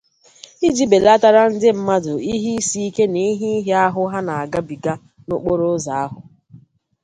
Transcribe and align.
iji 0.67 0.85
belatara 0.91 1.41
ndị 1.53 1.69
mmadụ 1.77 2.13
ihe 2.33 2.49
isiike 2.61 3.03
na 3.13 3.19
ihe 3.31 3.49
nhịahịahụ 3.59 4.01
ha 4.11 4.19
na-agabiga 4.27 4.93
n'okporoụzọ 5.25 5.91
ahụ. 6.03 6.19